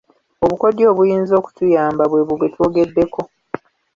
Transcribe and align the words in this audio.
Obukodyo 0.43 0.85
obuyinza 0.91 1.33
okutuyamba 1.41 2.03
bwe 2.07 2.21
bwo 2.25 2.35
bwe 2.37 2.51
twogeddeko. 2.53 3.21